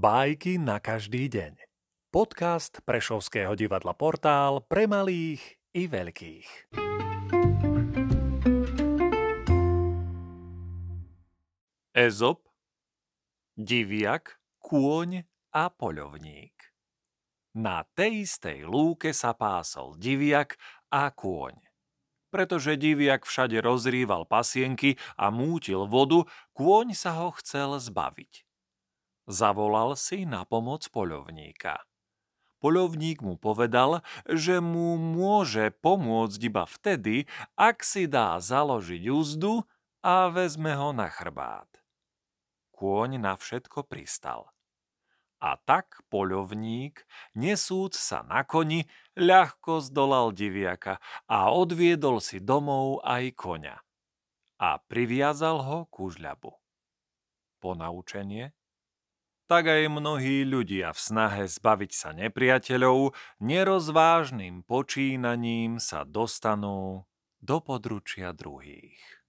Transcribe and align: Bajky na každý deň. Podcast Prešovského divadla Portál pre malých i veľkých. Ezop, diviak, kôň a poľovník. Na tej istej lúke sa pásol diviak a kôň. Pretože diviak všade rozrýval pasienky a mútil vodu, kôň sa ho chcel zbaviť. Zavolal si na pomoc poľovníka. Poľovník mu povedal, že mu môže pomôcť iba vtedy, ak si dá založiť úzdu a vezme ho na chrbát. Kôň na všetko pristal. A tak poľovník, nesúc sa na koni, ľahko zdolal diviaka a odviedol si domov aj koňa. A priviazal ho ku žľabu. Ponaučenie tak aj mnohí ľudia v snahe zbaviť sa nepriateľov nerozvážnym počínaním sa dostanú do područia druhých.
Bajky 0.00 0.56
na 0.56 0.80
každý 0.80 1.28
deň. 1.28 1.60
Podcast 2.08 2.80
Prešovského 2.88 3.52
divadla 3.52 3.92
Portál 3.92 4.64
pre 4.64 4.88
malých 4.88 5.60
i 5.76 5.84
veľkých. 5.92 6.72
Ezop, 11.92 12.48
diviak, 13.60 14.40
kôň 14.64 15.28
a 15.52 15.68
poľovník. 15.68 16.56
Na 17.60 17.84
tej 17.92 18.24
istej 18.24 18.64
lúke 18.64 19.12
sa 19.12 19.36
pásol 19.36 20.00
diviak 20.00 20.56
a 20.88 21.12
kôň. 21.12 21.60
Pretože 22.32 22.80
diviak 22.80 23.28
všade 23.28 23.60
rozrýval 23.60 24.24
pasienky 24.24 24.96
a 25.20 25.28
mútil 25.28 25.84
vodu, 25.84 26.24
kôň 26.56 26.96
sa 26.96 27.20
ho 27.20 27.36
chcel 27.36 27.76
zbaviť. 27.76 28.48
Zavolal 29.30 29.94
si 29.94 30.26
na 30.26 30.42
pomoc 30.42 30.90
poľovníka. 30.90 31.86
Poľovník 32.58 33.22
mu 33.22 33.38
povedal, 33.38 34.02
že 34.26 34.58
mu 34.58 34.98
môže 34.98 35.70
pomôcť 35.70 36.40
iba 36.50 36.66
vtedy, 36.66 37.30
ak 37.54 37.86
si 37.86 38.10
dá 38.10 38.42
založiť 38.42 39.06
úzdu 39.06 39.62
a 40.02 40.34
vezme 40.34 40.74
ho 40.74 40.90
na 40.90 41.06
chrbát. 41.06 41.70
Kôň 42.74 43.22
na 43.22 43.38
všetko 43.38 43.86
pristal. 43.86 44.50
A 45.38 45.54
tak 45.62 46.02
poľovník, 46.10 47.06
nesúc 47.38 47.94
sa 47.94 48.26
na 48.26 48.42
koni, 48.42 48.90
ľahko 49.14 49.78
zdolal 49.78 50.34
diviaka 50.34 50.98
a 51.30 51.54
odviedol 51.54 52.18
si 52.18 52.42
domov 52.42 52.98
aj 53.06 53.30
koňa. 53.38 53.78
A 54.58 54.82
priviazal 54.90 55.62
ho 55.62 55.78
ku 55.86 56.10
žľabu. 56.10 56.50
Ponaučenie 57.62 58.58
tak 59.50 59.66
aj 59.66 59.90
mnohí 59.90 60.46
ľudia 60.46 60.94
v 60.94 61.00
snahe 61.02 61.42
zbaviť 61.50 61.90
sa 61.90 62.14
nepriateľov 62.14 63.18
nerozvážnym 63.42 64.62
počínaním 64.62 65.82
sa 65.82 66.06
dostanú 66.06 67.10
do 67.42 67.58
područia 67.58 68.30
druhých. 68.30 69.19